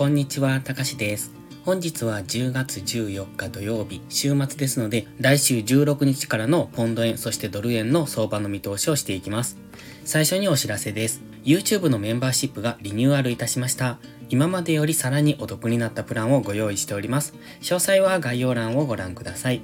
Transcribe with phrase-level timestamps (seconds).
[0.00, 1.30] こんにちは、たかしです。
[1.62, 9.58] 本日は10月14日土曜日、週末ですので、来週16日からのポンド円、そしてドル円の相場の見通しをしていきます。
[10.06, 11.20] 最初にお知らせです。
[11.44, 13.98] YouTube のメンバーシップがリニューアルいたしました。
[14.30, 17.34] 今までよりさらにお得になったプランをご用意しております。
[17.60, 19.60] 詳細は概要欄をご覧ください。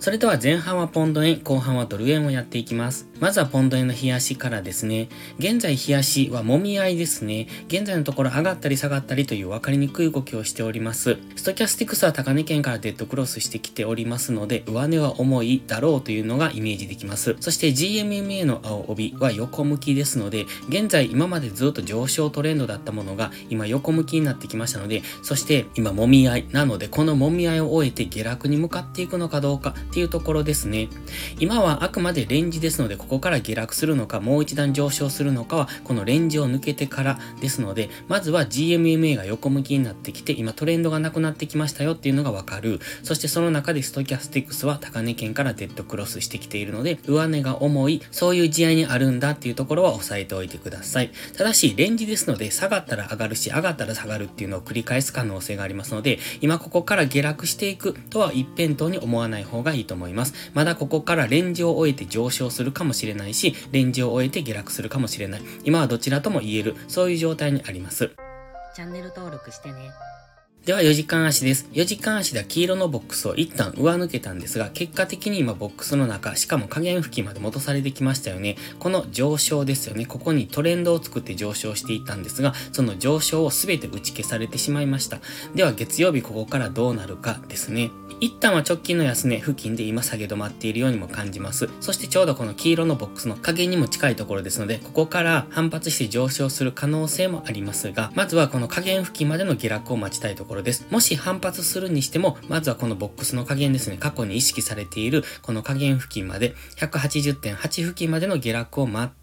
[0.00, 3.08] それでは前半はポンド円、後半はドル円をやっていきます。
[3.18, 5.08] まずはポンド円の冷やしからですね。
[5.38, 7.48] 現在冷やしはもみ合いですね。
[7.66, 11.18] 現在のところ上がったり下がったりという分かりにくい動きをしております。
[11.34, 17.36] ストキャスティクスは高値圏からデッドクロスしてきておりますので、上値は重いだろうというのがイメージできます。
[17.40, 30.88] そして GMMA の青帯は横向きですので、現在今までずっと上昇トレンドだったものが今横向きになってきましたので、そして今もみ合いなので、このもみ合いを終えて下落に向かっていくのかどうかっていうところですね。
[31.40, 42.80] 今はあくまでレンジですので、ここから下落するのか、もう一段上昇するのかは、このレンジを抜けてからですので、まずは GMMA が横向きになってきて、今トレンドがなくなってきましたよっていうのがわかる。
[43.02, 51.10] そしてその中でストキャスティックスは高値圏からデッドクロスしてきているので、上値が重い、そういう試合にあるんだっていうところは押さえておいてください。
[51.36, 60.34] ただし、レンジですので、下がったら上がるし、上がったら下がるっていうのを繰り返す可能性がありますので、今ここから下落していくとは一辺倒に思わない方がいいいいと思います。
[60.54, 65.42] まだここからレンジを終えて上昇するかもしれないし、レンジを終えて下落するかもしれない。
[65.64, 68.10] 今はどちらとも言える、そういう状態にあります。
[68.74, 69.90] チャンネル登録してね。
[70.68, 71.66] では4時間足です。
[71.72, 78.58] 4時間足では黄色のボックスを一旦上抜けたんですが、結果的に今ボックスの中、しかも下限付近まで戻されてきましたよね。
[78.78, 80.04] この上昇ですよね。
[80.04, 85.20] ここにトレンドを作って上昇していたんですが、その上昇を全て打ち消されてしまいました。
[85.54, 87.90] では月曜日ここからどうなるかですね。
[88.20, 91.70] 一旦は直近の安値付近で今下げ止まっているようにも感じます。
[91.80, 100.86] そしてちょうどこの黄色のボックスの下限にも近いところですので、ここから反発して上昇する可能性もありますが、まずはこの下限付近までの下落を待ちたいところです。
[100.90, 109.17] もし反発するにしても、まずはこのボックスの加減ですね、過去に意識されているこの加減付近まで、180.8付近までの下落を待って、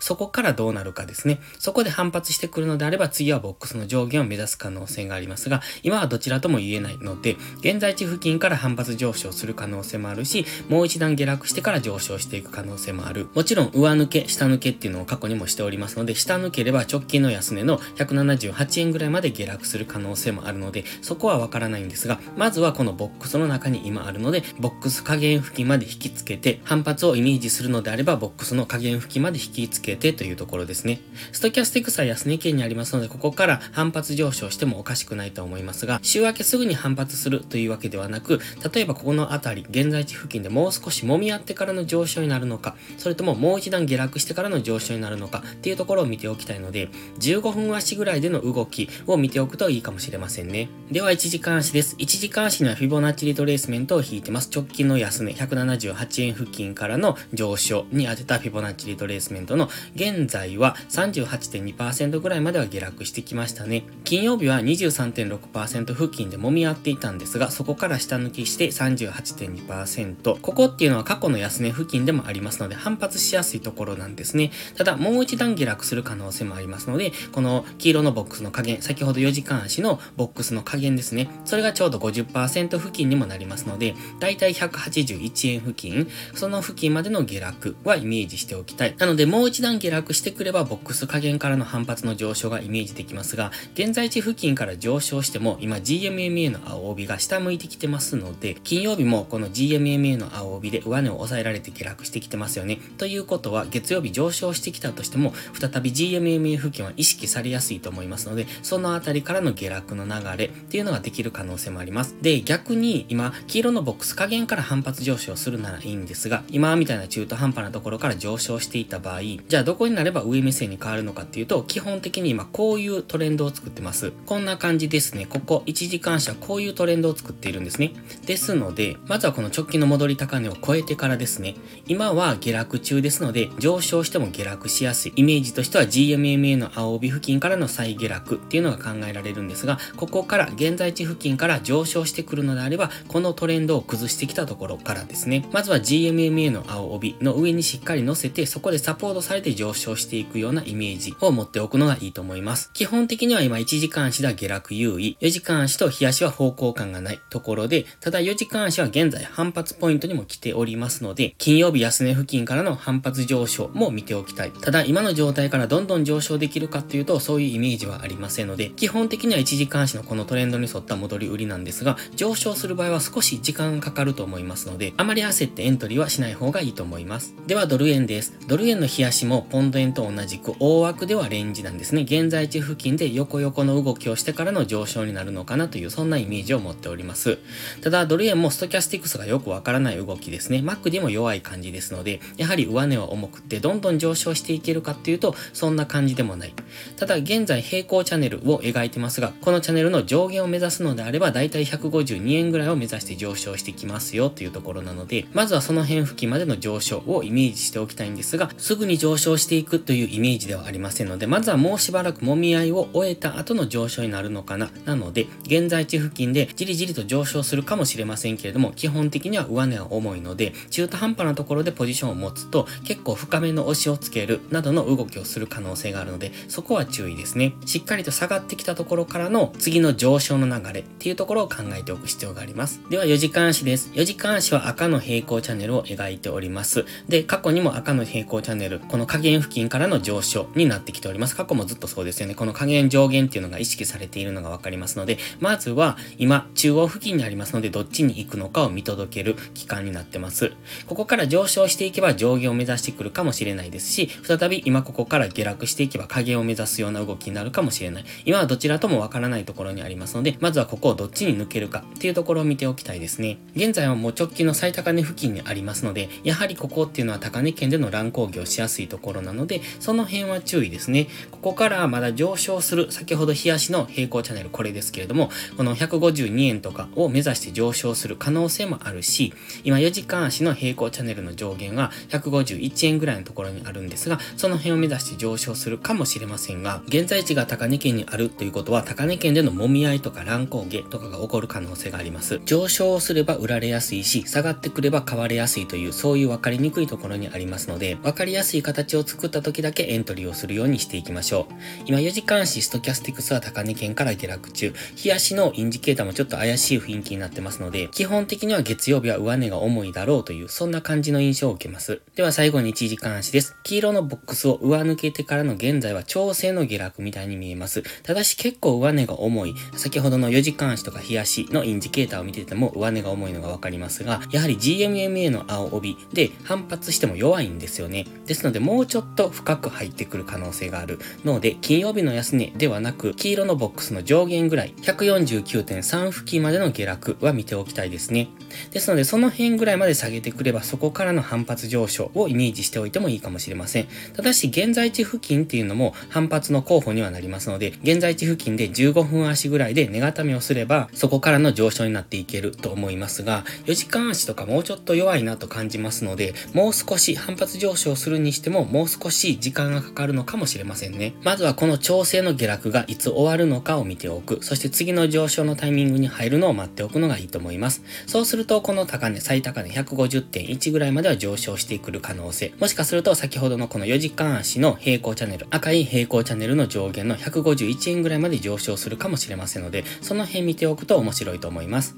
[0.00, 1.40] そこからどうなるかですね。
[1.58, 13.28] そこで反発してくるのであれば、次はボックスの上限を目指す可能性がありますが、今はどちらとも言えないので、現在地付近から反発上昇する可能性もあるし、もう一段下落してから上昇していく可能性もある。
[13.34, 31.00] もちろん、上抜け、下抜けっていうのを過去にもしておりますので、下抜ければ直近の安値の178円ぐらいまで下落する可能性もあるので、そこはわからないんですが、まずはこのボックスの中に今あるので、ボックス下限付近まで引きつけて、反発をイメージするのであれば、ボックスの下限付近まで引ききつけてというところですね。
[31.32, 38.40] ストキャスティクスは安値圏にありますので、ここから反発上昇してもおかしくないと思いますが、週明けすぐに反発するというわけではなく、
[38.72, 50.68] 例えばここの辺り、現在地付近でもう少し揉み合ってからの上昇になるのか、それとももう一段下落してからの上昇になるのかっていうところを見ておきたいので、15分足ぐらいでの動きを見ておくといいかもしれませんね。
[50.90, 51.96] では1時間足です。
[51.96, 54.50] 1時間足にはフィボナッチリトレースメントを引いてます。
[54.54, 63.84] 直近の安値178円付近からの上昇に当てたフィボナッチリトレースメントの現在は38.2%ぐらいまでは下落してきましたね。
[64.04, 70.40] 金曜日は23.6%付近で揉み合っていたんですが、そこから下抜きして38.2%。
[70.40, 74.50] ここっていうのは過去の安値付近でもありますので、反発しやすいところなんですね。
[74.76, 81.28] ただ、もう一段下落する可能性もありますので、この黄色のボックスの加減、先ほど4時間足のボックスの加減ですね。
[81.44, 88.94] それがちょうど50%付近にもなりますので、だいたい181円付近、その付近までの下落はイメージしておきたい。
[88.98, 102.78] なので、もう一段下落してくれば、ボックス加減からの反発の上昇がイメージできますが、現在地付近から上昇しても、今 GMMA の青帯が下向いてきてますので、金曜日もこの GMMA の青帯で上値を抑えられて下落してきてますよね。
[102.98, 112.14] ということは、月曜日上昇してきたとしても、再び GMMA 付近は意識されやすいと思いますので、そのあたりからの下落の流れっていうのができる可能性もあります。
[112.22, 124.12] で、逆に今、黄色のボックス加減から反発上昇するならいいんですが、今みたいな中途半端なところから上昇していた場合、じゃあどこになれば上目線に変わるのかっていうと、基本的に今こういうトレンドを作ってます。
[124.26, 125.26] こんな感じですね。
[125.26, 127.92] ここ1時間足はこういうトレンドを作っているんですね。
[128.26, 131.54] ですので、まずはこの直近の戻り高値を超えてからですね。
[131.86, 135.12] 今は下落中ですので、上昇しても下落しやすい。
[135.16, 145.48] イメージとしては GMMA の青帯付近からの再下落っていうのが考えられるんですが、ここから現在地付近から上昇してくるのであれば、このトレンドを崩してきたところからですね。
[145.52, 152.70] まずは GMMA の青帯の上にしっかり乗せて、そこでサポフォードされて上昇していくようなイメージを持っておくのがいいと思います。
[152.72, 164.50] 基本的には今1時間足では下落優位、4時間足と日足は方向感がないところで、ただ4時間足は現在反発ポイントにも来ておりますので、金曜日安値付近からの反発上昇も見ておきたい。
[164.50, 177.34] ただ今の状態からどんどん上昇できるかっていうと、そういうイメージはありませんので、基本的には1時間足のこのトレンドに沿った戻り売りなんですが、上昇する場合は少し時間かかると思いますので、あまり焦ってエントリーはしない方がいいと思います。
[177.46, 178.34] ではドル円です。
[178.46, 182.02] ドル円の日足もポンド円と同じく大枠ではレンジなんですね。
[182.02, 187.38] 現在地付近で横横の動きをしてからの上昇になるのかなという、そんなイメージを持っております。
[187.82, 190.62] ただ、ドル円もストキャスティクスがよくわからない動きですね。
[190.62, 196.54] マックでも弱い感じですので、やはり上値は重くってどんどん上昇していけるかっていうと、そんな感じでもない。
[196.96, 214.70] ただ、現在平行チャンネルを描いてますが、このチャンネルの上限を目指すのであれば、だいたい152円ぐらいを目指して上昇してきますよというところなので、まずはその辺付近までの上昇をイメージしておきたいんですが、すぐに上昇していくというイメージではありませんので、まずはもうしばらく揉み合いを終えた後の上昇になるのかな。
[214.84, 227.54] なので、現在地付近でじりじりと上昇するかもしれませんけれども、基本的には上値は重いので、中途半端なところでポジションを持つと、結構深めの押しをつけるなどの動きをする可能性があるので、そこは注意ですね。
[227.66, 232.80] しっかりと下がってきたところからの次の上昇の流れっていうところを考えておく必要があります。
[232.90, 233.90] では4時間足です。
[233.94, 236.84] 4時間足は赤の平行チャンネルを描いております。
[237.08, 241.36] で、過去にも赤の平行チャンネル、この下限付近からの上昇になってきております。
[241.36, 242.34] 過去もずっとそうですよね。
[242.34, 250.52] この下限上限っていうのが意識されているのがわかりますので、まずは今中央付近にありますので、どっちに行くのかを見届ける期間になってます。
[250.86, 258.04] ここから上昇していけば上限を目指してくるかもしれないですし、再び今ここから下落していけば下限を目指すような動きになるかもしれない。
[258.24, 263.38] 今はどちらともわからないところにありますので、まずはここをどっちに抜けるかっていうところを見ておきたいですね。
[263.54, 271.08] 現在はもう直近の最高値付近にありますので、やはりここっていうのは高値圏での乱高下をしやすいところなので、その辺は注意ですね。
[271.30, 292.40] ここからまだ上昇する、先ほど日足の平行チャンネルこれですけれども、この152円とかを目指して上昇する可能性もあるし、今4時間足の平行チャンネルの上限は151円ぐらいのところにあるんですが、その辺を目指して上昇するかもしれませんが、現在地が高値圏にあるということは、高値圏での揉み合いとか乱高下とかが起こる可能性があります。
[292.46, 301.54] 上昇すれば売られやすいし、下がってくれば買われやすいという、そういう分かりにくいところにありますので、分かりやすい形を作った時だけエントリーをするようにしていきましょう。
[301.86, 312.00] 今4時間足ストキャスティクスは高値圏から下落中、日足のインジケーターもちょっと怪しい雰囲気になってますので、基本的には月曜日は上値が重いだろうという、そんな感じの印象を受けます。
[312.14, 313.56] では最後に1時間足です。
[313.64, 317.82] 黄色のボックスを上抜けてからの現在は調整の下落みたいに見えます。
[318.02, 328.06] ただし結構上値が重い、先ほどの4時間足とか日足のインジケーターを見てても上値が重いのがわかりますが、やはり GMMA の青帯で反発しても弱いんですよね。
[328.26, 338.28] でですのでもうちょっと深く入ってくる可能性があるので、金曜日の安値ではなく、黄色のボックスの上限ぐらい、149.3付近までの下落は見ておきたいですね。
[338.70, 343.88] ですので、その辺ぐらいまで下げてくれば、そこからの反発上昇をイメージしておいてもいいかもしれません。
[344.14, 361.14] ただし、現在地付近っていうのも反発の候補にはなりますので、現在地付近で15分足ぐらいで値固めをすれば、そこからの上昇になっていけると思いますが、4時間足とかもうちょっと弱いなと感じますので、もう少し反発上昇するにしても、もう少し時間がかかるのかもしれませんね。
[361.22, 364.38] まずはこの調整の下落がいつ終わるのかを見ておく。
[364.42, 367.82] そして次の上昇のタイミングに入るのを待っておくのがいいと思います。
[368.06, 372.54] そうすると、この高値、最高値150.1ぐらいまでは上昇してくる可能性。
[372.60, 381.96] もしかすると、先ほどのこの4時間足の平行チャンネル、赤い平行チャンネルの上限の151円ぐらいまで上昇するかもしれませんので、その辺見ておくと面白いと思います。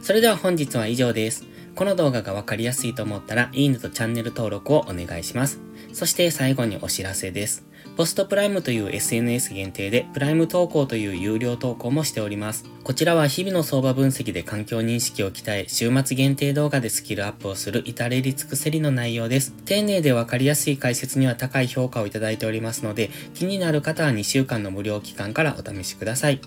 [0.00, 1.44] それでは本日は以上です。
[1.74, 5.60] この動画がわかりやすいと思ったら、いいねとチャンネル登録をお願いします。
[5.92, 7.66] そして最後にお知らせです。
[7.96, 12.64] ポストプライムという SNS 限定で、プライム投稿という有料投稿もしております。
[12.84, 19.52] こちらは日々の相場分析で環境認識を鍛え、週末限定動画でスキルアップをする至れり尽くせりの内容です。
[19.66, 26.40] 丁寧でわかりやすい解説には高い評価をいただいておりますので、気になる方は2週間の無料期間からお試しください。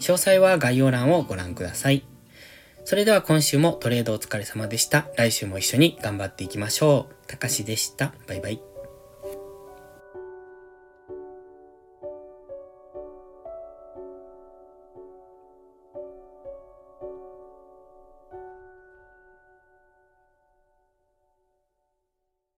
[0.00, 2.04] 詳細は概要欄をご覧ください。
[2.84, 5.06] それでは今週もトレードお疲れ様でした。
[5.16, 7.14] 来週も一緒に頑張っていきましょう。
[7.28, 8.14] たかしでした。
[8.26, 8.67] バイバイ。